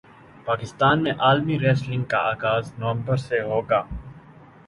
پاکستان 0.45 1.03
میں 1.03 1.11
عالمی 1.19 1.59
ریسلنگ 1.59 2.03
کا 2.03 2.17
اغاز 2.29 2.71
نومبر 2.77 3.17
سے 3.19 3.41
ہوگا 3.41 3.81